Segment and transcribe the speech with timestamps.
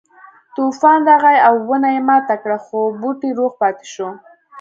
[0.55, 4.09] طوفان راغی او ونه یې ماته کړه خو بوټی روغ پاتې شو.